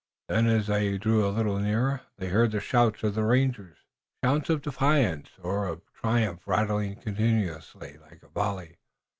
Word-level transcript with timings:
Then, 0.29 0.47
as 0.47 0.65
they 0.65 0.97
drew 0.97 1.27
a 1.27 1.29
little 1.29 1.59
nearer 1.59 2.01
they 2.17 2.29
heard 2.29 2.49
the 2.49 2.59
shouts 2.59 3.03
of 3.03 3.13
the 3.13 3.23
rangers, 3.23 3.77
shouts 4.23 4.49
of 4.49 4.63
defiance 4.63 5.29
or 5.43 5.67
of 5.67 5.83
triumph 5.93 6.41
rattling 6.47 6.95
continuously 6.95 7.99
like 8.01 8.23
a 8.23 8.29
volley. 8.29 8.77